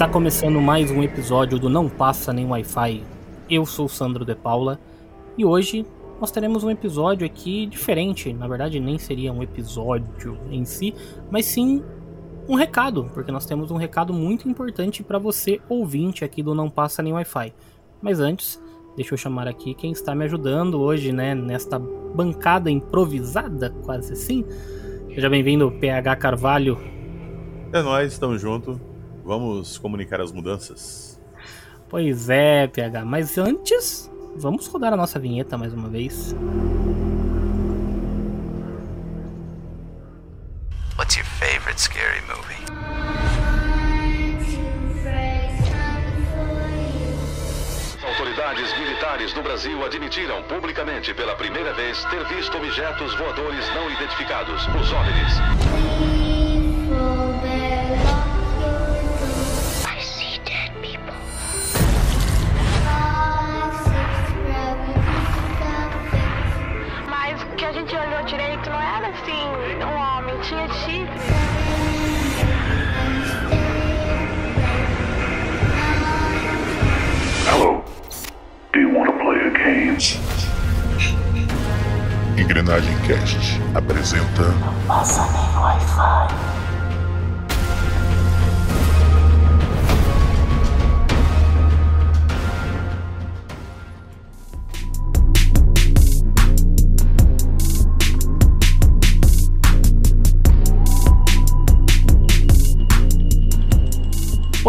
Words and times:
Está 0.00 0.10
começando 0.10 0.58
mais 0.62 0.90
um 0.90 1.02
episódio 1.02 1.58
do 1.58 1.68
Não 1.68 1.86
Passa 1.86 2.32
Nem 2.32 2.46
Wi-Fi. 2.46 3.04
Eu 3.50 3.66
sou 3.66 3.86
Sandro 3.86 4.24
De 4.24 4.34
Paula 4.34 4.80
e 5.36 5.44
hoje 5.44 5.84
nós 6.18 6.30
teremos 6.30 6.64
um 6.64 6.70
episódio 6.70 7.26
aqui 7.26 7.66
diferente. 7.66 8.32
Na 8.32 8.48
verdade, 8.48 8.80
nem 8.80 8.98
seria 8.98 9.30
um 9.30 9.42
episódio 9.42 10.38
em 10.50 10.64
si, 10.64 10.94
mas 11.30 11.44
sim 11.44 11.84
um 12.48 12.54
recado, 12.54 13.10
porque 13.12 13.30
nós 13.30 13.44
temos 13.44 13.70
um 13.70 13.76
recado 13.76 14.10
muito 14.14 14.48
importante 14.48 15.02
para 15.02 15.18
você 15.18 15.60
ouvinte 15.68 16.24
aqui 16.24 16.42
do 16.42 16.54
Não 16.54 16.70
Passa 16.70 17.02
Nem 17.02 17.12
Wi-Fi. 17.12 17.52
Mas 18.00 18.20
antes, 18.20 18.58
deixa 18.96 19.12
eu 19.12 19.18
chamar 19.18 19.46
aqui 19.46 19.74
quem 19.74 19.92
está 19.92 20.14
me 20.14 20.24
ajudando 20.24 20.80
hoje, 20.80 21.12
né, 21.12 21.34
nesta 21.34 21.78
bancada 21.78 22.70
improvisada, 22.70 23.68
quase 23.84 24.14
assim. 24.14 24.46
Seja 25.14 25.28
bem-vindo, 25.28 25.70
PH 25.72 26.16
Carvalho. 26.16 26.78
É 27.70 27.82
nós, 27.82 28.10
estamos 28.10 28.40
juntos. 28.40 28.89
Vamos 29.24 29.78
comunicar 29.78 30.20
as 30.20 30.32
mudanças. 30.32 31.20
Pois 31.88 32.28
é, 32.30 32.66
PH, 32.66 33.04
mas 33.04 33.36
antes, 33.36 34.10
vamos 34.36 34.66
rodar 34.66 34.92
a 34.92 34.96
nossa 34.96 35.18
vinheta 35.18 35.58
mais 35.58 35.72
uma 35.72 35.88
vez. 35.88 36.34
What's 40.96 41.16
your 41.16 41.26
favorite 41.26 41.80
scary 41.80 42.20
movie? 42.28 42.60
Autoridades 48.06 48.78
militares 48.78 49.32
do 49.32 49.42
Brasil 49.42 49.84
admitiram 49.84 50.42
publicamente 50.44 51.14
pela 51.14 51.34
primeira 51.34 51.72
vez 51.72 52.04
ter 52.04 52.24
visto 52.26 52.56
objetos 52.56 53.14
voadores 53.14 53.66
não 53.74 53.90
identificados, 53.90 54.66
os 54.66 54.92
OVNIs. 54.92 56.49
Direito 68.50 68.70
não 68.70 68.80
era 68.80 69.08
assim, 69.08 69.84
um 69.84 69.94
homem, 69.96 70.40
tinha 70.40 70.68
chifre. 70.68 71.20
Hello. 77.46 77.84
Do 78.72 78.80
you 78.80 78.92
want 78.92 79.10
to 79.10 79.18
play 79.18 79.46
a 79.46 79.50
game? 79.50 79.96
Engrenagem 82.36 82.96
Cast 83.06 83.60
apresenta 83.74 84.54
Passa 84.86 85.22
nem 85.32 85.62
Wi-Fi. 85.62 86.59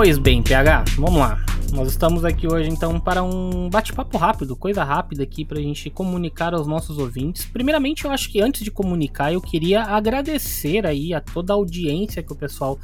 Pois 0.03 0.17
bem, 0.17 0.41
PH, 0.41 0.85
vamos 0.97 1.19
lá. 1.19 1.39
Nós 1.73 1.89
estamos 1.89 2.25
aqui 2.25 2.51
hoje 2.51 2.67
então 2.67 2.99
para 2.99 3.21
um 3.21 3.69
bate-papo 3.69 4.17
rápido, 4.17 4.55
coisa 4.55 4.83
rápida 4.83 5.21
aqui 5.21 5.45
para 5.45 5.59
a 5.59 5.61
gente 5.61 5.91
comunicar 5.91 6.55
aos 6.55 6.65
nossos 6.65 6.97
ouvintes. 6.97 7.45
Primeiramente, 7.45 8.05
eu 8.05 8.09
acho 8.09 8.27
que 8.31 8.41
antes 8.41 8.63
de 8.63 8.71
comunicar, 8.71 9.31
eu 9.31 9.39
queria 9.39 9.83
agradecer 9.83 10.87
aí 10.87 11.13
a 11.13 11.21
toda 11.21 11.53
a 11.53 11.55
audiência 11.55 12.23
que 12.23 12.33
o 12.33 12.35
pessoal 12.35 12.79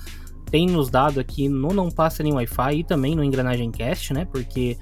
tem 0.52 0.68
nos 0.68 0.92
dado 0.92 1.20
aqui 1.20 1.50
no 1.50 1.70
Não 1.70 1.90
Passa 1.90 2.22
Nem 2.22 2.34
Wi-Fi 2.34 2.76
e 2.76 2.84
também 2.84 3.16
no 3.16 3.24
Engrenagem 3.24 3.72
Cast, 3.72 4.14
né? 4.14 4.24
Porque 4.26 4.78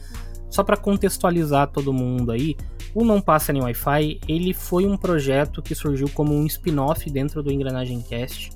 só 0.49 0.61
para 0.61 0.75
contextualizar 0.75 1.71
todo 1.71 1.93
mundo 1.93 2.33
aí, 2.33 2.57
o 2.93 3.05
Não 3.05 3.21
Passa 3.21 3.53
Nem 3.53 3.61
Wi-Fi, 3.61 4.19
ele 4.27 4.53
foi 4.53 4.85
um 4.85 4.97
projeto 4.97 5.61
que 5.61 5.73
surgiu 5.73 6.09
como 6.09 6.33
um 6.33 6.45
spin-off 6.45 7.09
dentro 7.09 7.41
do 7.41 7.49
Engrenagem 7.49 8.01
Cast 8.01 8.54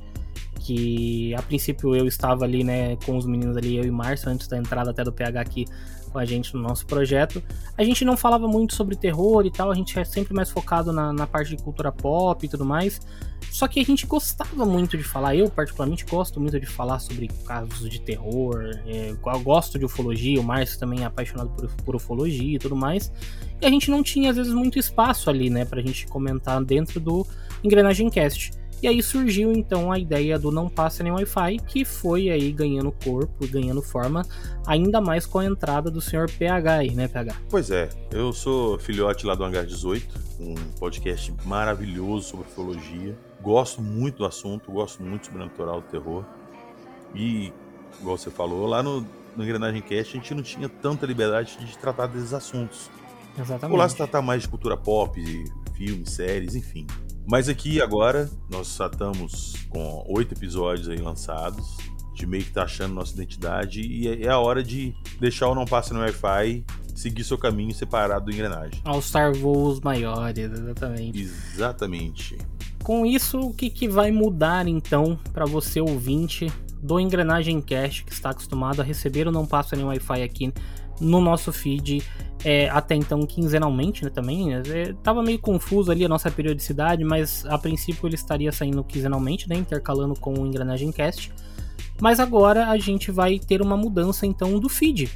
que 0.59 1.33
a 1.35 1.41
princípio 1.41 1.95
eu 1.95 2.05
estava 2.05 2.45
ali, 2.45 2.63
né, 2.63 2.95
com 3.05 3.17
os 3.17 3.25
meninos 3.25 3.57
ali, 3.57 3.77
eu 3.77 3.83
e 3.83 3.91
Márcio, 3.91 4.29
antes 4.29 4.47
da 4.47 4.57
entrada 4.57 4.91
até 4.91 5.03
do 5.03 5.11
PH 5.11 5.41
aqui 5.41 5.65
com 6.09 6.19
a 6.19 6.25
gente 6.25 6.53
no 6.55 6.61
nosso 6.61 6.85
projeto. 6.85 7.41
A 7.77 7.83
gente 7.83 8.03
não 8.03 8.17
falava 8.17 8.47
muito 8.47 8.75
sobre 8.75 8.95
terror 8.95 9.45
e 9.45 9.51
tal, 9.51 9.71
a 9.71 9.75
gente 9.75 9.97
é 9.97 10.03
sempre 10.03 10.33
mais 10.33 10.49
focado 10.49 10.91
na, 10.91 11.13
na 11.13 11.25
parte 11.25 11.55
de 11.55 11.63
cultura 11.63 11.91
pop 11.91 12.45
e 12.45 12.49
tudo 12.49 12.65
mais. 12.65 12.99
Só 13.51 13.67
que 13.67 13.79
a 13.79 13.83
gente 13.83 14.05
gostava 14.05 14.65
muito 14.65 14.97
de 14.97 15.03
falar, 15.03 15.35
eu 15.35 15.49
particularmente 15.49 16.05
gosto 16.05 16.39
muito 16.39 16.59
de 16.59 16.65
falar 16.65 16.99
sobre 16.99 17.27
casos 17.45 17.89
de 17.89 17.99
terror, 18.01 18.71
é, 18.85 19.13
gosto 19.43 19.79
de 19.79 19.85
ufologia, 19.85 20.39
o 20.39 20.43
Márcio 20.43 20.79
também 20.79 21.01
é 21.01 21.05
apaixonado 21.05 21.49
por, 21.49 21.67
por 21.83 21.95
ufologia 21.95 22.55
e 22.55 22.59
tudo 22.59 22.75
mais. 22.75 23.11
E 23.61 23.65
a 23.65 23.69
gente 23.69 23.89
não 23.89 24.03
tinha, 24.03 24.29
às 24.29 24.37
vezes, 24.37 24.53
muito 24.53 24.77
espaço 24.77 25.29
ali, 25.29 25.49
né, 25.49 25.65
pra 25.65 25.81
gente 25.81 26.05
comentar 26.07 26.63
dentro 26.63 26.99
do 26.99 27.25
Engrenagem 27.63 28.09
Cast. 28.09 28.51
E 28.81 28.87
aí 28.87 29.03
surgiu 29.03 29.51
então 29.51 29.91
a 29.91 29.99
ideia 29.99 30.39
do 30.39 30.51
Não 30.51 30.69
Passa 30.69 31.03
Nem 31.03 31.11
Wi-Fi, 31.11 31.59
que 31.67 31.83
foi 31.83 32.29
aí 32.29 32.51
ganhando 32.51 32.91
corpo, 33.03 33.45
ganhando 33.47 33.81
forma, 33.81 34.25
ainda 34.65 35.01
mais 35.01 35.25
com 35.25 35.39
a 35.39 35.45
entrada 35.45 35.91
do 35.91 35.99
senhor 35.99 36.31
PH 36.31 36.73
aí, 36.75 36.91
né, 36.91 37.07
PH? 37.07 37.35
Pois 37.49 37.69
é, 37.71 37.89
eu 38.11 38.31
sou 38.31 38.79
filhote 38.79 39.25
lá 39.25 39.35
do 39.35 39.43
Hangar 39.43 39.65
18, 39.65 40.19
um 40.39 40.55
podcast 40.79 41.33
maravilhoso 41.43 42.29
sobre 42.29 42.47
ufologia. 42.47 43.17
Gosto 43.41 43.81
muito 43.81 44.19
do 44.19 44.25
assunto, 44.25 44.71
gosto 44.71 45.03
muito 45.03 45.23
do 45.23 45.25
sobrenatural, 45.25 45.81
do 45.81 45.87
terror. 45.87 46.23
E, 47.13 47.51
igual 47.99 48.17
você 48.17 48.31
falou, 48.31 48.65
lá 48.65 48.81
no, 48.81 49.05
no 49.35 49.43
Engrenagem 49.43 49.81
Cast 49.81 50.15
a 50.15 50.19
gente 50.21 50.33
não 50.33 50.43
tinha 50.43 50.69
tanta 50.69 51.05
liberdade 51.05 51.57
de 51.65 51.77
tratar 51.77 52.07
desses 52.07 52.33
assuntos. 52.33 52.89
Exatamente. 53.37 53.71
Ou 53.71 53.77
lá 53.77 53.89
se 53.89 53.95
tratar 53.95 54.21
mais 54.21 54.43
de 54.43 54.47
cultura 54.47 54.77
pop, 54.77 55.21
filmes, 55.75 56.11
séries, 56.11 56.55
enfim. 56.55 56.85
Mas 57.29 57.47
aqui 57.47 57.79
agora 57.79 58.27
nós 58.49 58.75
já 58.75 58.87
estamos 58.87 59.53
com 59.69 60.03
oito 60.09 60.33
episódios 60.33 60.89
aí 60.89 60.97
lançados. 60.97 61.77
A 61.77 62.09
gente 62.09 62.25
meio 62.25 62.43
que 62.43 62.51
tá 62.51 62.63
achando 62.63 62.95
nossa 62.95 63.13
identidade 63.13 63.81
e 63.81 64.25
é 64.25 64.29
a 64.29 64.39
hora 64.39 64.63
de 64.63 64.95
deixar 65.19 65.47
o 65.47 65.53
Não 65.53 65.65
Passa 65.65 65.93
no 65.93 65.99
Wi-Fi 65.99 66.65
seguir 66.95 67.23
seu 67.23 67.37
caminho 67.37 67.71
separado 67.71 68.25
do 68.25 68.31
engrenagem. 68.31 68.81
All 68.83 68.99
Star 68.99 69.31
voos 69.35 69.79
maiores, 69.79 70.51
exatamente. 70.51 71.21
Exatamente. 71.21 72.37
Com 72.83 73.05
isso, 73.05 73.39
o 73.39 73.53
que, 73.53 73.69
que 73.69 73.87
vai 73.87 74.09
mudar 74.09 74.67
então 74.67 75.15
para 75.31 75.45
você 75.45 75.79
ouvinte 75.79 76.51
do 76.81 76.99
Engrenagem 76.99 77.61
Cast 77.61 78.05
que 78.05 78.11
está 78.11 78.31
acostumado 78.31 78.81
a 78.81 78.83
receber 78.83 79.27
o 79.27 79.31
Não 79.31 79.45
Passa 79.45 79.75
Nem 79.75 79.85
Wi-Fi 79.85 80.23
aqui 80.23 80.51
no 80.99 81.21
nosso 81.21 81.51
feed 81.51 82.03
é, 82.43 82.69
até 82.69 82.95
então 82.95 83.25
quinzenalmente 83.25 84.03
né, 84.03 84.09
também. 84.09 84.53
É, 84.53 84.93
tava 85.03 85.21
meio 85.21 85.39
confuso 85.39 85.91
ali 85.91 86.05
a 86.05 86.09
nossa 86.09 86.31
periodicidade, 86.31 87.03
mas 87.03 87.45
a 87.45 87.57
princípio 87.57 88.07
ele 88.07 88.15
estaria 88.15 88.51
saindo 88.51 88.83
quinzenalmente, 88.83 89.49
né, 89.49 89.55
intercalando 89.55 90.15
com 90.19 90.33
o 90.33 90.45
Engrenagem 90.45 90.91
Cast. 90.91 91.31
Mas 92.01 92.19
agora 92.19 92.67
a 92.67 92.77
gente 92.77 93.11
vai 93.11 93.37
ter 93.39 93.61
uma 93.61 93.75
mudança 93.75 94.25
então 94.25 94.57
do 94.59 94.69
feed. 94.69 95.09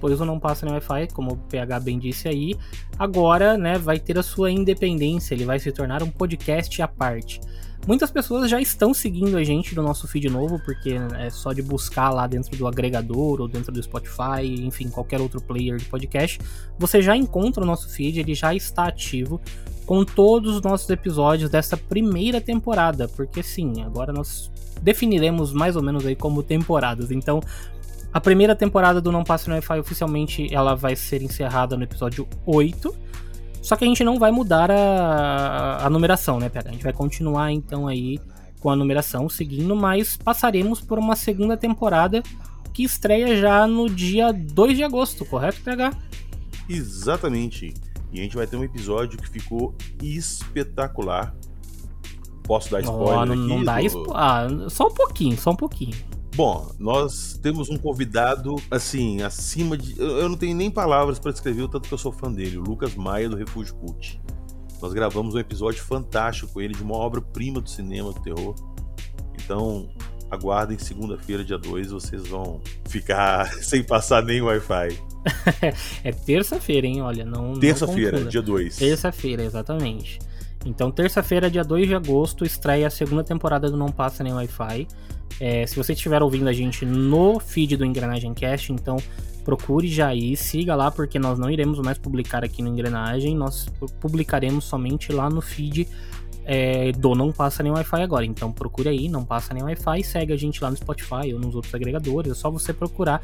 Pois 0.00 0.18
o 0.18 0.24
Não 0.24 0.40
Passa 0.40 0.64
no 0.64 0.72
Wi-Fi, 0.72 1.08
como 1.12 1.32
o 1.32 1.36
PH 1.36 1.80
bem 1.80 1.98
disse 1.98 2.26
aí, 2.26 2.56
agora 2.98 3.58
né, 3.58 3.76
vai 3.76 3.98
ter 3.98 4.18
a 4.18 4.22
sua 4.22 4.50
independência, 4.50 5.34
ele 5.34 5.44
vai 5.44 5.58
se 5.58 5.70
tornar 5.70 6.02
um 6.02 6.10
podcast 6.10 6.80
à 6.80 6.88
parte. 6.88 7.38
Muitas 7.86 8.10
pessoas 8.10 8.50
já 8.50 8.60
estão 8.60 8.92
seguindo 8.92 9.36
a 9.36 9.42
gente 9.42 9.74
no 9.74 9.82
nosso 9.82 10.06
feed 10.06 10.28
novo, 10.28 10.60
porque 10.60 10.96
é 11.18 11.30
só 11.30 11.52
de 11.52 11.62
buscar 11.62 12.10
lá 12.10 12.26
dentro 12.26 12.56
do 12.56 12.66
agregador 12.66 13.40
ou 13.40 13.48
dentro 13.48 13.72
do 13.72 13.82
Spotify, 13.82 14.44
enfim, 14.62 14.88
qualquer 14.88 15.20
outro 15.20 15.40
player 15.40 15.76
de 15.76 15.86
podcast, 15.86 16.38
você 16.78 17.00
já 17.00 17.16
encontra 17.16 17.62
o 17.62 17.66
nosso 17.66 17.88
feed, 17.88 18.20
ele 18.20 18.34
já 18.34 18.54
está 18.54 18.86
ativo 18.86 19.40
com 19.86 20.04
todos 20.04 20.56
os 20.56 20.62
nossos 20.62 20.88
episódios 20.90 21.50
dessa 21.50 21.76
primeira 21.76 22.40
temporada, 22.40 23.08
porque 23.08 23.42
sim, 23.42 23.82
agora 23.82 24.12
nós 24.12 24.50
definiremos 24.82 25.52
mais 25.52 25.74
ou 25.74 25.82
menos 25.82 26.06
aí 26.06 26.14
como 26.14 26.42
temporadas. 26.42 27.10
Então, 27.10 27.40
a 28.12 28.20
primeira 28.20 28.54
temporada 28.54 29.00
do 29.00 29.10
Não 29.10 29.24
Passe 29.24 29.48
no 29.48 29.54
Wi-Fi 29.54 29.80
oficialmente 29.80 30.52
ela 30.54 30.74
vai 30.74 30.94
ser 30.94 31.22
encerrada 31.22 31.76
no 31.76 31.82
episódio 31.82 32.28
8. 32.44 33.09
Só 33.62 33.76
que 33.76 33.84
a 33.84 33.86
gente 33.86 34.02
não 34.02 34.18
vai 34.18 34.30
mudar 34.30 34.70
a, 34.70 35.86
a 35.86 35.90
numeração, 35.90 36.38
né, 36.38 36.48
PH? 36.48 36.68
A 36.68 36.72
gente 36.72 36.82
vai 36.84 36.92
continuar 36.92 37.52
então 37.52 37.86
aí 37.86 38.18
com 38.60 38.70
a 38.70 38.76
numeração 38.76 39.28
seguindo, 39.28 39.74
mas 39.76 40.16
passaremos 40.16 40.80
por 40.80 40.98
uma 40.98 41.14
segunda 41.16 41.56
temporada 41.56 42.22
que 42.72 42.82
estreia 42.84 43.36
já 43.40 43.66
no 43.66 43.88
dia 43.88 44.32
2 44.32 44.76
de 44.76 44.84
agosto, 44.84 45.24
correto, 45.24 45.60
PH? 45.62 45.92
Exatamente. 46.68 47.74
E 48.12 48.18
a 48.18 48.22
gente 48.22 48.36
vai 48.36 48.46
ter 48.46 48.56
um 48.56 48.64
episódio 48.64 49.18
que 49.18 49.28
ficou 49.28 49.74
espetacular. 50.02 51.34
Posso 52.42 52.70
dar 52.70 52.80
spoiler 52.80 53.18
Oh, 53.18 53.26
não, 53.26 53.34
aqui? 53.34 53.48
não 53.48 53.64
dá 53.64 53.78
do- 53.80 53.88
spo- 53.88 54.12
ah, 54.14 54.48
só 54.68 54.86
um 54.88 54.94
pouquinho, 54.94 55.36
só 55.38 55.50
um 55.50 55.56
pouquinho. 55.56 55.96
Bom, 56.36 56.70
nós 56.78 57.38
temos 57.42 57.68
um 57.68 57.76
convidado, 57.76 58.56
assim, 58.70 59.22
acima 59.22 59.76
de. 59.76 59.98
Eu 60.00 60.18
eu 60.18 60.28
não 60.28 60.36
tenho 60.36 60.56
nem 60.56 60.70
palavras 60.70 61.18
para 61.18 61.32
descrever 61.32 61.62
o 61.62 61.68
tanto 61.68 61.88
que 61.88 61.94
eu 61.94 61.98
sou 61.98 62.12
fã 62.12 62.32
dele, 62.32 62.56
o 62.56 62.62
Lucas 62.62 62.94
Maia 62.94 63.28
do 63.28 63.36
Refúgio 63.36 63.74
Cult. 63.74 64.20
Nós 64.80 64.92
gravamos 64.94 65.34
um 65.34 65.38
episódio 65.38 65.82
fantástico 65.82 66.52
com 66.52 66.60
ele, 66.60 66.74
de 66.74 66.82
uma 66.82 66.96
obra-prima 66.96 67.60
do 67.60 67.68
cinema 67.68 68.12
do 68.12 68.20
terror. 68.20 68.54
Então, 69.42 69.90
aguardem 70.30 70.78
segunda-feira, 70.78 71.44
dia 71.44 71.58
2, 71.58 71.90
vocês 71.90 72.26
vão 72.28 72.60
ficar 72.88 73.46
sem 73.62 73.82
passar 73.82 74.22
nem 74.22 74.40
Wi-Fi. 74.40 74.98
é 76.04 76.12
terça-feira, 76.12 76.86
hein? 76.86 77.02
Olha, 77.02 77.24
não. 77.24 77.58
Terça-feira, 77.58 78.24
dia 78.24 78.40
2. 78.40 78.76
Terça-feira, 78.76 79.42
exatamente. 79.42 80.18
Então, 80.64 80.90
terça-feira, 80.90 81.50
dia 81.50 81.64
2 81.64 81.88
de 81.88 81.94
agosto, 81.94 82.44
estreia 82.44 82.86
a 82.86 82.90
segunda 82.90 83.24
temporada 83.24 83.70
do 83.70 83.76
Não 83.76 83.88
Passa 83.88 84.22
Nem 84.22 84.32
Wi-Fi. 84.32 84.86
É, 85.38 85.66
se 85.66 85.76
você 85.76 85.92
estiver 85.92 86.22
ouvindo 86.22 86.48
a 86.48 86.52
gente 86.52 86.84
no 86.84 87.38
feed 87.38 87.76
do 87.76 87.84
Engrenagem 87.84 88.34
Cast, 88.34 88.72
então 88.72 88.96
procure 89.44 89.88
já 89.88 90.08
aí, 90.08 90.36
siga 90.36 90.74
lá, 90.74 90.90
porque 90.90 91.18
nós 91.18 91.38
não 91.38 91.50
iremos 91.50 91.78
mais 91.78 91.98
publicar 91.98 92.44
aqui 92.44 92.62
no 92.62 92.68
Engrenagem, 92.68 93.34
nós 93.36 93.68
publicaremos 94.00 94.64
somente 94.64 95.12
lá 95.12 95.30
no 95.30 95.40
feed 95.40 95.88
é, 96.44 96.92
do 96.92 97.14
Não 97.14 97.32
Passa 97.32 97.62
Nem 97.62 97.72
Wi-Fi 97.72 98.02
agora. 98.02 98.24
Então 98.24 98.52
procure 98.52 98.88
aí, 98.88 99.08
Não 99.08 99.24
Passa 99.24 99.54
Nem 99.54 99.62
Wi-Fi, 99.62 100.02
segue 100.04 100.32
a 100.32 100.36
gente 100.36 100.62
lá 100.62 100.70
no 100.70 100.76
Spotify 100.76 101.32
ou 101.32 101.40
nos 101.40 101.54
outros 101.54 101.74
agregadores, 101.74 102.32
é 102.32 102.34
só 102.34 102.50
você 102.50 102.72
procurar 102.72 103.22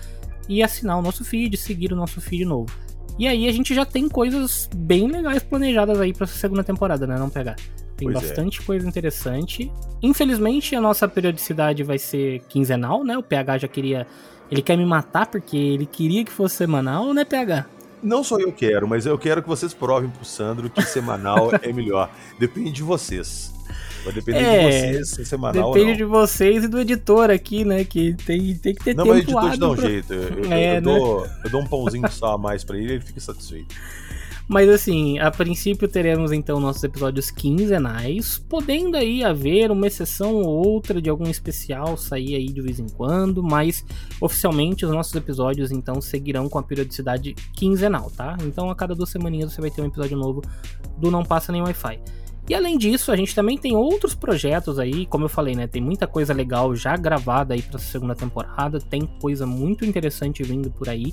e 0.49 0.63
assinar 0.63 0.99
o 0.99 1.03
nosso 1.03 1.25
feed, 1.25 1.57
seguir 1.57 1.93
o 1.93 1.97
nosso 1.97 2.21
feed 2.21 2.45
novo. 2.45 2.73
E 3.19 3.27
aí 3.27 3.49
a 3.49 3.53
gente 3.53 3.75
já 3.75 3.85
tem 3.85 4.09
coisas 4.09 4.69
bem 4.75 5.09
legais 5.09 5.43
planejadas 5.43 6.01
aí 6.01 6.13
para 6.13 6.25
essa 6.25 6.39
segunda 6.39 6.63
temporada, 6.63 7.07
né? 7.07 7.19
Não 7.19 7.31
pegar. 7.31 7.57
Tem 7.97 8.11
Pois 8.11 8.17
é. 8.17 8.29
bastante 8.29 8.63
coisa 8.63 8.87
interessante. 8.87 9.73
Infelizmente 10.03 10.75
a 10.77 10.81
nossa 10.81 11.09
periodicidade 11.09 11.83
vai 11.83 11.99
ser 11.99 12.41
quinzenal, 12.49 13.03
né? 13.05 13.17
O 13.17 13.23
PH 13.23 13.59
já 13.59 13.69
queria. 13.69 14.07
Ele 14.51 14.63
quer 14.63 14.77
me 14.77 14.85
matar 14.87 15.27
porque 15.27 15.57
ele 15.57 15.87
queria 15.87 16.25
que 16.25 16.31
fosse 16.31 16.57
semanal, 16.57 17.13
né, 17.13 17.25
PH? 17.25 17.67
Não 18.03 18.23
só 18.23 18.39
eu 18.39 18.53
quero, 18.53 18.87
mas 18.87 19.07
eu 19.07 19.19
quero 19.19 19.43
que 19.43 19.49
vocês 19.49 19.75
provem 19.75 20.09
pro 20.11 20.25
Sandro 20.25 20.71
que 20.71 20.83
semanal 20.83 21.51
é 21.63 21.73
melhor. 21.73 22.11
Depende 22.39 22.71
de 22.71 22.83
vocês. 22.83 23.53
Vai 24.05 24.13
depender 24.13 24.39
É, 24.39 24.59
de 24.59 24.65
vocês 24.99 25.11
se 25.11 25.23
é 25.23 25.25
semanal 25.25 25.73
Depende 25.73 25.91
não. 25.91 25.97
de 25.97 26.05
vocês 26.05 26.63
e 26.63 26.69
do 26.69 26.79
editor 26.79 27.29
aqui, 27.31 27.65
né? 27.65 27.83
Que 27.85 28.15
tem, 28.15 28.55
tem 28.55 28.73
que 28.75 28.85
ter 28.85 28.95
Não, 28.95 29.03
tempo 29.05 29.17
mas 29.17 29.27
o 29.27 29.31
editor 29.31 29.51
te 29.51 29.59
dá 29.59 29.69
um 29.71 29.75
pra- 29.75 29.89
jeito. 29.89 30.13
Eu, 30.13 30.23
eu- 30.23 30.45
É, 30.53 30.71
eu 30.71 30.75
né? 30.75 30.81
dou, 30.83 31.27
eu 31.45 31.51
dou 31.51 31.61
um 31.63 31.67
pãozinho 31.67 32.09
só 32.13 32.35
a 32.35 32.39
mais 32.39 32.63
pra 32.63 32.77
ele 32.79 32.87
e 32.93 32.93
ele 32.97 33.01
fica 33.05 33.19
satisfeito. 33.19 33.75
Mas 34.49 34.69
assim, 34.69 35.19
a 35.19 35.29
princípio 35.29 35.89
teremos 35.89 36.31
então 36.31 36.61
nossos 36.61 36.85
episódios 36.85 37.33
quinzenais, 37.33 38.39
podendo 38.39 38.97
aí 38.97 39.25
haver 39.25 39.73
uma 39.73 39.89
exceção 39.89 40.37
ou 40.37 40.47
outra 40.47 41.03
de 41.03 41.11
algum 41.11 41.29
especial 41.29 41.97
sair 41.97 42.37
aí 42.37 42.47
de 42.47 42.61
vez 42.61 42.79
em 42.79 42.89
quando, 42.89 43.43
mas 43.43 43.85
oficialmente 44.21 44.87
os 44.87 44.93
nossos 44.93 45.15
episódios 45.15 45.73
então 45.73 46.01
seguirão 46.01 46.49
com 46.49 46.59
a 46.59 46.63
periodicidade 46.63 47.35
quinzenal, 47.55 48.09
tá? 48.17 48.37
Então 48.43 48.71
a 48.71 48.77
cada 48.77 48.95
duas 48.95 49.11
semaninhas 49.11 49.53
você 49.53 49.61
vai 49.61 49.71
ter 49.71 49.83
um 49.83 49.87
episódio 49.87 50.17
novo 50.17 50.43
do 50.97 51.11
Não 51.11 51.25
Passa 51.25 51.51
Nem 51.51 51.63
Wi-Fi. 51.63 52.01
E 52.49 52.55
além 52.55 52.79
disso, 52.79 53.11
a 53.11 53.17
gente 53.17 53.35
também 53.35 53.59
tem 53.59 53.75
outros 53.75 54.15
projetos 54.15 54.79
aí, 54.79 55.05
como 55.07 55.25
eu 55.25 55.29
falei, 55.29 55.57
né? 55.57 55.67
Tem 55.67 55.83
muita 55.83 56.07
coisa 56.07 56.33
legal 56.33 56.77
já 56.77 56.97
gravada 56.97 57.55
aí 57.55 57.63
pra 57.63 57.77
segunda 57.81 58.15
temporada, 58.15 58.79
tem 58.79 59.05
coisa 59.21 59.45
muito 59.45 59.85
interessante 59.85 60.45
vindo 60.45 60.71
por 60.71 60.89
aí. 60.89 61.13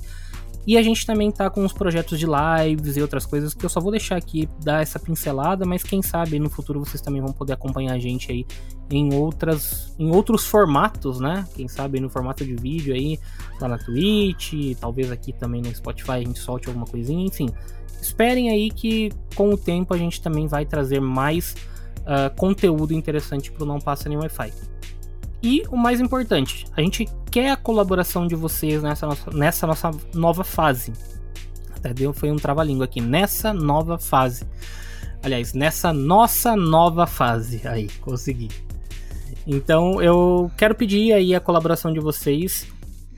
E 0.66 0.78
a 0.78 0.82
gente 0.82 1.04
também 1.04 1.30
tá 1.30 1.50
com 1.50 1.62
uns 1.62 1.72
projetos 1.72 2.18
de 2.18 2.26
lives 2.26 2.96
e 2.96 3.02
outras 3.02 3.26
coisas 3.26 3.52
que 3.52 3.64
eu 3.64 3.68
só 3.68 3.80
vou 3.80 3.90
deixar 3.90 4.16
aqui 4.16 4.48
dar 4.62 4.82
essa 4.82 4.98
pincelada, 4.98 5.66
mas 5.66 5.82
quem 5.82 6.00
sabe 6.02 6.38
no 6.38 6.48
futuro 6.48 6.80
vocês 6.80 7.02
também 7.02 7.20
vão 7.20 7.32
poder 7.32 7.52
acompanhar 7.52 7.94
a 7.94 7.98
gente 7.98 8.32
aí 8.32 8.46
em 8.90 9.14
outras 9.14 9.94
em 9.98 10.10
outros 10.10 10.46
formatos, 10.46 11.20
né? 11.20 11.46
Quem 11.54 11.68
sabe 11.68 12.00
no 12.00 12.08
formato 12.08 12.44
de 12.44 12.54
vídeo 12.54 12.94
aí, 12.94 13.18
lá 13.60 13.68
na 13.68 13.78
Twitch, 13.78 14.76
talvez 14.80 15.10
aqui 15.10 15.32
também 15.32 15.60
no 15.60 15.74
Spotify 15.74 16.12
a 16.12 16.20
gente 16.20 16.38
solte 16.38 16.68
alguma 16.68 16.86
coisinha, 16.86 17.26
enfim. 17.26 17.48
Esperem 18.00 18.50
aí 18.50 18.70
que 18.70 19.12
com 19.34 19.50
o 19.50 19.56
tempo 19.56 19.94
a 19.94 19.98
gente 19.98 20.20
também 20.20 20.46
vai 20.46 20.64
trazer 20.64 21.00
mais 21.00 21.54
ah, 22.06 22.30
conteúdo 22.30 22.92
interessante 22.92 23.50
pro 23.50 23.64
Não 23.64 23.78
Passa 23.78 24.08
Nem 24.08 24.18
Wi-Fi. 24.18 24.52
E 25.44 25.62
o 25.70 25.76
mais 25.76 26.00
importante, 26.00 26.64
a 26.74 26.80
gente 26.80 27.06
quer 27.30 27.50
a 27.50 27.56
colaboração 27.56 28.26
de 28.26 28.34
vocês 28.34 28.82
nessa 28.82 29.06
nossa, 29.06 29.30
nessa 29.30 29.66
nossa 29.66 29.90
nova 30.14 30.42
fase. 30.42 30.90
Até 31.76 31.92
deu, 31.92 32.14
foi 32.14 32.30
um 32.30 32.36
trava-língua 32.36 32.86
aqui. 32.86 32.98
Nessa 32.98 33.52
nova 33.52 33.98
fase. 33.98 34.46
Aliás, 35.22 35.52
nessa 35.52 35.92
nossa 35.92 36.56
nova 36.56 37.06
fase. 37.06 37.60
Aí, 37.68 37.90
consegui. 38.00 38.48
Então, 39.46 40.00
eu 40.00 40.50
quero 40.56 40.74
pedir 40.74 41.12
aí 41.12 41.34
a 41.34 41.40
colaboração 41.40 41.92
de 41.92 42.00
vocês. 42.00 42.66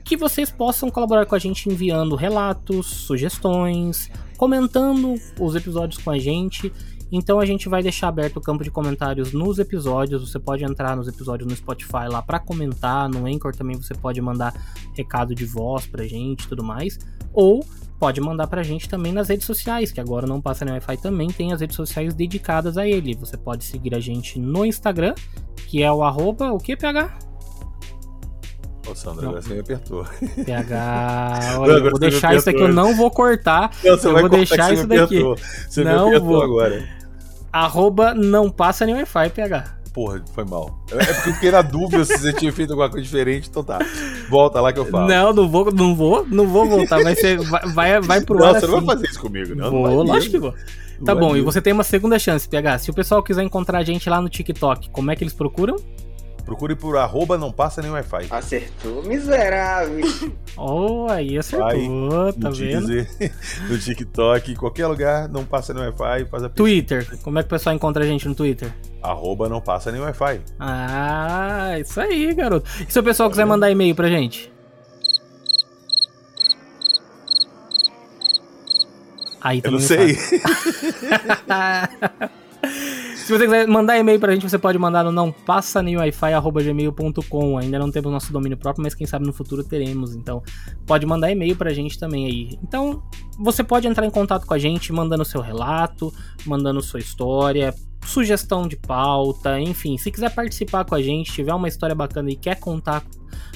Que 0.03 0.17
vocês 0.17 0.51
possam 0.51 0.89
colaborar 0.89 1.25
com 1.25 1.35
a 1.35 1.39
gente 1.39 1.69
enviando 1.69 2.13
relatos, 2.17 2.87
sugestões, 2.87 4.11
comentando 4.35 5.15
os 5.39 5.55
episódios 5.55 6.03
com 6.03 6.11
a 6.11 6.19
gente. 6.19 6.73
Então 7.11 7.39
a 7.39 7.45
gente 7.45 7.69
vai 7.69 7.81
deixar 7.81 8.09
aberto 8.09 8.37
o 8.37 8.41
campo 8.41 8.63
de 8.63 8.71
comentários 8.71 9.31
nos 9.31 9.59
episódios. 9.59 10.29
Você 10.29 10.37
pode 10.39 10.63
entrar 10.65 10.95
nos 10.95 11.07
episódios 11.07 11.47
no 11.49 11.55
Spotify 11.55 12.07
lá 12.09 12.21
para 12.21 12.39
comentar. 12.39 13.07
No 13.09 13.25
Anchor 13.25 13.55
também 13.55 13.75
você 13.77 13.93
pode 13.93 14.19
mandar 14.21 14.53
recado 14.93 15.33
de 15.33 15.45
voz 15.45 15.85
pra 15.85 16.03
gente 16.05 16.43
e 16.43 16.47
tudo 16.49 16.63
mais. 16.63 16.99
Ou 17.33 17.65
pode 17.97 18.19
mandar 18.19 18.47
pra 18.47 18.61
gente 18.61 18.89
também 18.89 19.11
nas 19.13 19.29
redes 19.29 19.45
sociais, 19.45 19.91
que 19.91 19.99
agora 20.01 20.27
não 20.27 20.41
passa 20.41 20.65
no 20.65 20.71
Wi-Fi 20.71 20.97
também 20.97 21.29
tem 21.29 21.53
as 21.53 21.61
redes 21.61 21.75
sociais 21.75 22.13
dedicadas 22.13 22.77
a 22.77 22.85
ele. 22.87 23.15
Você 23.15 23.37
pode 23.37 23.63
seguir 23.63 23.95
a 23.95 23.99
gente 23.99 24.37
no 24.39 24.65
Instagram, 24.65 25.15
que 25.67 25.81
é 25.81 25.91
o 25.91 26.03
arroba, 26.03 26.51
o 26.51 26.57
que, 26.59 26.75
PH? 26.75 27.17
Ô, 28.89 28.95
Sandro, 28.95 29.21
Não. 29.23 29.29
agora 29.29 29.41
você 29.41 29.53
me 29.53 29.59
apertou. 29.61 30.05
PH, 30.45 31.55
olha, 31.59 31.71
eu 31.71 31.77
Agora 31.77 31.89
vou 31.91 31.99
deixar 31.99 32.35
isso 32.35 32.49
aqui, 32.49 32.59
eu 32.61 32.67
não 32.73 32.95
vou 32.95 33.09
cortar. 33.11 33.71
Não, 33.83 33.97
você 33.97 34.07
eu 34.07 34.13
vai 34.13 34.21
vou 34.21 34.29
deixar 34.29 34.73
isso 34.73 34.87
daqui. 34.87 35.03
apertou. 35.19 35.35
Você 35.69 35.83
Não 35.83 36.09
me 36.09 36.15
apertou 36.15 36.27
vou. 36.27 36.41
agora. 36.43 36.96
Arroba 37.51 38.13
não 38.13 38.49
passa 38.49 38.85
nem 38.85 38.95
Wi-Fi, 38.95 39.29
PH. 39.29 39.77
Porra, 39.93 40.23
foi 40.33 40.45
mal. 40.45 40.79
É 40.91 41.05
porque 41.05 41.29
eu 41.29 41.33
fiquei 41.33 41.51
na 41.51 41.63
dúvida 41.63 42.05
se 42.05 42.17
você 42.19 42.31
tinha 42.31 42.53
feito 42.53 42.69
alguma 42.71 42.87
coisa 42.87 43.03
diferente, 43.03 43.49
então 43.49 43.63
tá. 43.63 43.79
Volta 44.29 44.61
lá 44.61 44.71
que 44.71 44.77
eu 44.77 44.85
falo. 44.85 45.07
Não, 45.07 45.33
não 45.33 45.49
vou, 45.49 45.71
não 45.71 45.95
vou, 45.95 46.25
não 46.27 46.47
vou 46.47 46.67
voltar. 46.67 47.01
Vai 47.01 47.15
ser, 47.15 47.39
vai, 47.39 47.67
vai, 47.67 48.01
vai 48.01 48.21
pro 48.21 48.37
Não, 48.37 48.45
ar 48.45 48.53
você 48.53 48.67
não 48.67 48.77
assim. 48.77 48.85
vai 48.85 48.95
fazer 48.95 49.07
isso 49.09 49.19
comigo, 49.19 49.55
não. 49.55 49.71
Vou, 49.71 49.87
não 49.87 50.03
lógico 50.03 50.33
que 50.33 50.39
vou. 50.39 50.53
Não 50.99 51.05
Tá 51.05 51.15
bom, 51.15 51.35
e 51.35 51.41
você 51.41 51.61
tem 51.61 51.73
uma 51.73 51.83
segunda 51.83 52.19
chance, 52.19 52.47
PH. 52.47 52.79
Se 52.79 52.91
o 52.91 52.93
pessoal 52.93 53.23
quiser 53.23 53.43
encontrar 53.43 53.79
a 53.79 53.83
gente 53.83 54.07
lá 54.09 54.21
no 54.21 54.29
TikTok, 54.29 54.89
como 54.91 55.09
é 55.09 55.15
que 55.15 55.23
eles 55.23 55.33
procuram? 55.33 55.77
Procure 56.47 56.77
por 56.77 56.95
arroba 56.95 57.37
não 57.37 57.51
passa 57.51 57.81
nem 57.81 57.91
Wi-Fi. 57.91 58.27
Acertou, 58.29 59.03
miserável. 59.03 60.05
Oh, 60.59 61.05
aí 61.07 61.37
acertou, 61.37 62.33
tá 62.33 62.49
no 62.49 62.55
vendo? 62.55 62.87
Deezer, 62.87 63.07
no 63.69 63.77
TikTok, 63.77 64.53
em 64.53 64.55
qualquer 64.55 64.87
lugar, 64.87 65.29
não 65.29 65.45
passa 65.45 65.71
nem 65.71 65.83
Wi-Fi, 65.83 66.25
faz 66.25 66.43
a 66.43 66.49
pesquisa. 66.49 66.55
Twitter, 66.55 67.19
como 67.21 67.37
é 67.37 67.43
que 67.43 67.45
o 67.45 67.49
pessoal 67.49 67.75
encontra 67.75 68.03
a 68.03 68.07
gente 68.07 68.27
no 68.27 68.33
Twitter? 68.33 68.73
Arroba 69.03 69.47
não 69.47 69.61
passa 69.61 69.91
nem 69.91 70.01
Wi-Fi. 70.01 70.41
Ah, 70.59 71.77
isso 71.79 72.01
aí, 72.01 72.33
garoto. 72.33 72.67
E 72.87 72.91
se 72.91 72.99
o 72.99 73.03
pessoal 73.03 73.29
quiser 73.29 73.45
mandar 73.45 73.69
e-mail 73.69 73.93
pra 73.93 74.07
gente? 74.07 74.51
Aí 79.39 79.59
Eu 79.59 79.61
também 79.61 79.79
não 79.79 79.87
sei. 79.87 80.17
Se 83.27 83.33
você 83.33 83.43
quiser 83.43 83.67
mandar 83.67 83.97
e-mail 83.97 84.21
pra 84.21 84.31
gente, 84.31 84.49
você 84.49 84.57
pode 84.57 84.77
mandar 84.77 85.03
no 85.03 85.11
não 85.11 85.33
passa 85.33 85.81
nem 85.81 85.97
gmail.com. 85.97 87.57
Ainda 87.57 87.77
não 87.77 87.91
temos 87.91 88.09
nosso 88.09 88.31
domínio 88.31 88.57
próprio, 88.57 88.81
mas 88.81 88.95
quem 88.95 89.05
sabe 89.05 89.25
no 89.25 89.33
futuro 89.33 89.65
teremos. 89.65 90.15
Então, 90.15 90.41
pode 90.85 91.05
mandar 91.05 91.29
e-mail 91.29 91.53
pra 91.53 91.73
gente 91.73 91.99
também 91.99 92.25
aí. 92.25 92.57
Então, 92.63 93.03
você 93.37 93.65
pode 93.65 93.85
entrar 93.85 94.05
em 94.05 94.09
contato 94.09 94.47
com 94.47 94.53
a 94.53 94.57
gente 94.57 94.93
mandando 94.93 95.25
seu 95.25 95.41
relato, 95.41 96.09
mandando 96.45 96.81
sua 96.81 97.01
história, 97.01 97.75
sugestão 98.05 98.65
de 98.65 98.77
pauta, 98.77 99.59
enfim, 99.59 99.97
se 99.97 100.09
quiser 100.09 100.33
participar 100.33 100.85
com 100.85 100.95
a 100.95 101.01
gente, 101.01 101.33
tiver 101.33 101.53
uma 101.53 101.67
história 101.67 101.93
bacana 101.93 102.31
e 102.31 102.35
quer 102.37 102.57
contar 102.57 103.03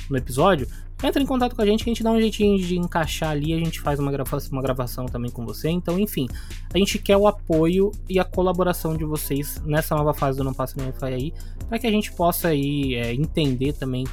no 0.10 0.18
episódio, 0.18 0.68
entra 1.03 1.22
em 1.22 1.25
contato 1.25 1.55
com 1.55 1.62
a 1.62 1.65
gente 1.65 1.84
que 1.84 1.89
a 1.89 1.93
gente 1.93 2.03
dá 2.03 2.12
um 2.12 2.20
jeitinho 2.20 2.58
de 2.58 2.77
encaixar 2.77 3.31
ali, 3.31 3.53
a 3.53 3.58
gente 3.58 3.79
faz 3.79 4.00
uma 4.00 4.12
gravação, 4.12 4.51
uma 4.51 4.62
gravação 4.62 5.05
também 5.05 5.31
com 5.31 5.46
você. 5.46 5.70
Então, 5.70 6.00
enfim, 6.00 6.27
a 6.74 6.77
gente 6.77 7.00
quer 7.00 7.17
o 7.17 7.27
apoio 7.27 7.91
e 8.10 8.20
a 8.20 8.24
colaboração 8.24 8.96
de 8.96 9.03
vocês 9.03 9.62
nessa 9.65 9.96
nova 9.96 10.13
fase 10.13 10.38
do 10.38 10.43
Não 10.43 10.53
Passa 10.53 10.75
Nem 10.77 10.88
Wi-Fi 10.88 11.13
aí, 11.13 11.34
para 11.67 11.79
que 11.79 11.88
a 11.88 11.91
gente 11.91 12.12
possa 12.13 12.50
aí 12.50 12.96
é, 12.96 13.13
entender 13.13 13.74
também 13.74 14.05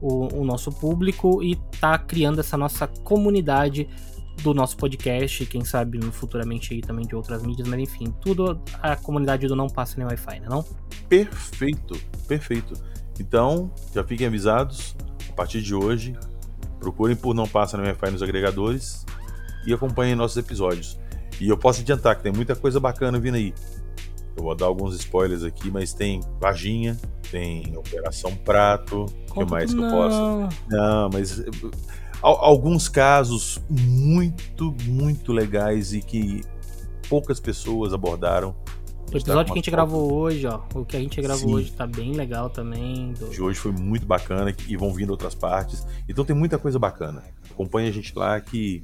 o, 0.00 0.40
o 0.40 0.44
nosso 0.44 0.70
público 0.70 1.42
e 1.42 1.56
tá 1.80 1.96
criando 1.96 2.40
essa 2.40 2.56
nossa 2.56 2.86
comunidade 2.86 3.88
do 4.42 4.52
nosso 4.52 4.76
podcast, 4.76 5.46
quem 5.46 5.64
sabe 5.64 6.00
futuramente 6.10 6.74
aí 6.74 6.80
também 6.80 7.06
de 7.06 7.14
outras 7.14 7.42
mídias, 7.42 7.68
mas 7.68 7.80
enfim, 7.80 8.12
tudo 8.20 8.60
a 8.82 8.96
comunidade 8.96 9.46
do 9.46 9.54
Não 9.54 9.68
Passa 9.68 9.96
Nem 9.96 10.06
Wi-Fi, 10.06 10.40
né 10.40 10.46
não? 10.48 10.64
Perfeito, 11.08 11.98
perfeito. 12.26 12.74
Então, 13.18 13.70
já 13.94 14.02
fiquem 14.02 14.26
avisados, 14.26 14.96
a 15.28 15.32
partir 15.32 15.62
de 15.62 15.74
hoje, 15.74 16.16
procurem 16.84 17.16
por 17.16 17.34
Não 17.34 17.48
Passa 17.48 17.76
no 17.78 17.82
Wi-Fi 17.82 18.10
nos 18.10 18.22
agregadores 18.22 19.04
e 19.66 19.72
acompanhem 19.72 20.14
nossos 20.14 20.36
episódios. 20.36 20.98
E 21.40 21.48
eu 21.48 21.56
posso 21.56 21.80
adiantar 21.80 22.14
que 22.16 22.22
tem 22.22 22.32
muita 22.32 22.54
coisa 22.54 22.78
bacana 22.78 23.18
vindo 23.18 23.36
aí. 23.36 23.54
Eu 24.36 24.42
vou 24.44 24.54
dar 24.54 24.66
alguns 24.66 24.94
spoilers 24.96 25.42
aqui, 25.44 25.70
mas 25.70 25.92
tem 25.94 26.20
Vaginha, 26.40 26.98
tem 27.30 27.76
Operação 27.76 28.34
Prato, 28.36 29.06
o 29.30 29.34
que 29.34 29.50
mais 29.50 29.70
que 29.70 29.76
tudo 29.76 29.86
eu 29.86 29.90
posso? 29.90 30.16
não. 30.18 30.48
Não, 30.68 31.10
mas 31.12 31.42
al- 32.22 32.44
alguns 32.44 32.88
casos 32.88 33.58
muito, 33.70 34.74
muito 34.84 35.32
legais 35.32 35.92
e 35.94 36.00
que 36.00 36.42
poucas 37.08 37.40
pessoas 37.40 37.92
abordaram. 37.94 38.54
O 39.14 39.16
episódio 39.16 39.52
que 39.52 39.58
a 39.58 39.62
gente 39.62 39.70
gravou 39.70 40.12
hoje, 40.12 40.46
ó. 40.46 40.60
O 40.74 40.84
que 40.84 40.96
a 40.96 41.00
gente 41.00 41.20
gravou 41.22 41.48
Sim. 41.48 41.54
hoje 41.54 41.72
tá 41.72 41.86
bem 41.86 42.12
legal 42.12 42.50
também. 42.50 43.12
do- 43.12 43.28
de 43.30 43.40
hoje 43.40 43.58
foi 43.58 43.70
muito 43.72 44.04
bacana 44.04 44.54
e 44.68 44.76
vão 44.76 44.92
vindo 44.92 45.10
outras 45.10 45.34
partes. 45.34 45.86
Então 46.08 46.24
tem 46.24 46.34
muita 46.34 46.58
coisa 46.58 46.78
bacana. 46.78 47.22
Acompanha 47.50 47.88
a 47.88 47.92
gente 47.92 48.12
lá 48.18 48.40
que 48.40 48.82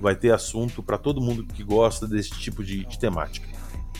vai 0.00 0.14
ter 0.14 0.32
assunto 0.32 0.82
para 0.82 0.98
todo 0.98 1.20
mundo 1.20 1.44
que 1.44 1.62
gosta 1.64 2.06
desse 2.06 2.30
tipo 2.32 2.62
de, 2.62 2.84
de 2.84 2.98
temática. 2.98 3.48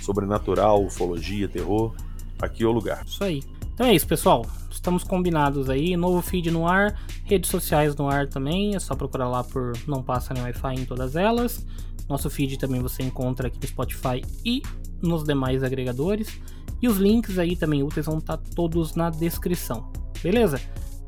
Sobrenatural, 0.02 0.84
ufologia, 0.84 1.48
terror. 1.48 1.94
Aqui 2.40 2.64
é 2.64 2.66
o 2.66 2.72
lugar. 2.72 3.04
Isso 3.06 3.22
aí. 3.24 3.42
Então 3.72 3.86
é 3.86 3.94
isso, 3.94 4.06
pessoal. 4.06 4.44
Estamos 4.70 5.04
combinados 5.04 5.70
aí. 5.70 5.96
Novo 5.96 6.20
feed 6.20 6.50
no 6.50 6.66
ar, 6.66 7.00
redes 7.24 7.50
sociais 7.50 7.94
no 7.96 8.08
ar 8.08 8.26
também. 8.28 8.74
É 8.74 8.80
só 8.80 8.94
procurar 8.94 9.28
lá 9.28 9.42
por 9.44 9.72
Não 9.86 10.02
Passa 10.02 10.34
Nem 10.34 10.42
Wi-Fi 10.42 10.74
em 10.74 10.84
todas 10.84 11.16
elas. 11.16 11.64
Nosso 12.08 12.28
feed 12.28 12.58
também 12.58 12.80
você 12.82 13.02
encontra 13.02 13.46
aqui 13.46 13.58
no 13.62 13.66
Spotify 13.66 14.22
e 14.44 14.60
nos 15.02 15.24
demais 15.24 15.62
agregadores. 15.62 16.40
E 16.80 16.88
os 16.88 16.96
links 16.96 17.38
aí 17.38 17.54
também 17.56 17.82
úteis 17.82 18.06
vão 18.06 18.18
estar 18.18 18.36
todos 18.36 18.94
na 18.94 19.10
descrição. 19.10 19.90
Beleza? 20.22 20.60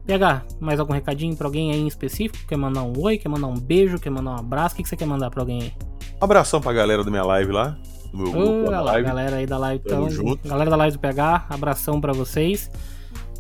PH, 0.06 0.42
mais 0.60 0.78
algum 0.78 0.92
recadinho 0.92 1.34
pra 1.36 1.46
alguém 1.46 1.72
aí 1.72 1.80
em 1.80 1.86
específico? 1.86 2.46
Quer 2.46 2.56
mandar 2.56 2.82
um 2.82 2.92
oi? 3.00 3.16
Quer 3.16 3.28
mandar 3.28 3.46
um 3.46 3.58
beijo? 3.58 3.98
Quer 3.98 4.10
mandar 4.10 4.32
um 4.32 4.36
abraço? 4.38 4.74
O 4.74 4.76
que 4.76 4.82
que 4.82 4.88
você 4.88 4.96
quer 4.96 5.06
mandar 5.06 5.30
pra 5.30 5.40
alguém 5.42 5.62
aí? 5.62 5.72
Um 6.20 6.24
abração 6.24 6.60
pra 6.60 6.72
galera 6.72 7.02
da 7.02 7.10
minha 7.10 7.24
live 7.24 7.50
lá. 7.52 7.76
Do 8.12 8.18
meu 8.18 8.30
grupo 8.32 8.70
lá 8.70 8.80
live. 8.82 9.06
galera 9.08 9.36
aí 9.36 9.46
da 9.46 9.58
live, 9.58 9.82
Tamo 9.84 10.02
então, 10.06 10.10
junto. 10.10 10.48
galera 10.48 10.70
da 10.70 10.76
live 10.76 10.96
do 10.96 11.00
PH, 11.00 11.46
abração 11.50 12.00
pra 12.00 12.12
vocês. 12.12 12.70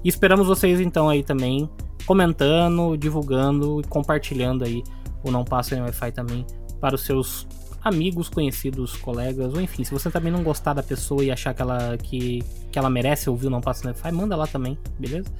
E 0.02 0.08
esperamos 0.08 0.46
vocês 0.46 0.80
então 0.80 1.08
aí 1.08 1.22
também 1.22 1.68
comentando, 2.06 2.96
divulgando 2.96 3.80
e 3.80 3.84
compartilhando 3.84 4.64
aí 4.64 4.82
o 5.22 5.30
Não 5.30 5.44
Passa 5.44 5.76
em 5.76 5.80
Wi-Fi 5.80 6.12
também 6.12 6.44
para 6.80 6.94
os 6.94 7.02
seus 7.02 7.46
amigos, 7.84 8.30
conhecidos, 8.30 8.96
colegas, 8.96 9.52
ou 9.52 9.60
enfim, 9.60 9.84
se 9.84 9.92
você 9.92 10.10
também 10.10 10.32
não 10.32 10.42
gostar 10.42 10.72
da 10.72 10.82
pessoa 10.82 11.22
e 11.22 11.30
achar 11.30 11.52
que 11.52 11.60
ela, 11.60 11.98
que, 11.98 12.42
que 12.72 12.78
ela 12.78 12.88
merece 12.88 13.28
ouvir 13.28 13.48
o 13.48 13.50
Não 13.50 13.60
Passa 13.60 13.86
Wi-Fi, 13.86 14.10
manda 14.10 14.34
lá 14.34 14.46
também, 14.46 14.78
beleza? 14.98 15.30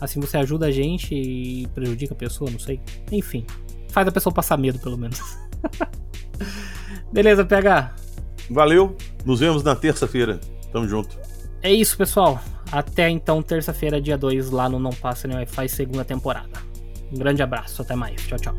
Assim 0.00 0.20
você 0.20 0.36
ajuda 0.36 0.66
a 0.66 0.70
gente 0.70 1.12
e 1.12 1.66
prejudica 1.74 2.14
a 2.14 2.16
pessoa, 2.16 2.48
não 2.48 2.60
sei. 2.60 2.80
Enfim, 3.10 3.44
faz 3.90 4.06
a 4.06 4.12
pessoa 4.12 4.32
passar 4.32 4.56
medo 4.56 4.78
pelo 4.78 4.96
menos. 4.96 5.20
beleza, 7.12 7.44
PH? 7.44 7.96
Valeu. 8.48 8.96
Nos 9.24 9.40
vemos 9.40 9.64
na 9.64 9.74
terça-feira. 9.74 10.38
Tamo 10.72 10.86
junto. 10.86 11.18
É 11.60 11.72
isso, 11.72 11.96
pessoal. 11.96 12.40
Até 12.70 13.08
então, 13.10 13.42
terça-feira, 13.42 14.00
dia 14.00 14.16
2, 14.16 14.50
lá 14.50 14.68
no 14.68 14.78
Não 14.78 14.90
Passa 14.90 15.26
Nem 15.26 15.36
Wi-Fi, 15.38 15.68
segunda 15.68 16.04
temporada. 16.04 16.60
Um 17.12 17.18
grande 17.18 17.42
abraço, 17.42 17.82
até 17.82 17.96
mais. 17.96 18.24
Tchau, 18.26 18.38
tchau. 18.38 18.54